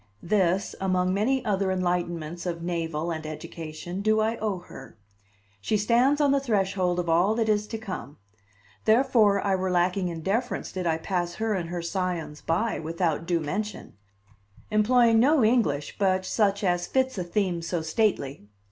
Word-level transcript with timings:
This, 0.23 0.73
among 0.81 1.13
many 1.13 1.45
other 1.45 1.67
enlightenments 1.69 2.47
of 2.47 2.63
navel 2.63 3.11
and 3.11 3.23
education, 3.23 4.01
do 4.01 4.19
I 4.19 4.35
owe 4.37 4.57
her; 4.57 4.97
she 5.61 5.77
stands 5.77 6.19
on 6.19 6.31
the 6.31 6.39
threshold 6.39 6.97
of 6.97 7.07
all 7.07 7.35
that 7.35 7.47
is 7.47 7.67
to 7.67 7.77
come; 7.77 8.17
therefore 8.85 9.45
I 9.45 9.53
were 9.55 9.69
lacking 9.69 10.07
in 10.09 10.21
deference 10.23 10.71
did 10.71 10.87
I 10.87 10.97
pass 10.97 11.35
her 11.35 11.53
and 11.53 11.69
her 11.69 11.83
Scions 11.83 12.41
by 12.41 12.79
without 12.79 13.27
due 13.27 13.41
mention, 13.41 13.93
employing 14.71 15.19
no 15.19 15.45
English 15.45 15.99
but 15.99 16.25
such 16.25 16.63
as 16.63 16.87
fits 16.87 17.19
a 17.19 17.23
theme 17.23 17.61
so 17.61 17.83
stately. 17.83 18.47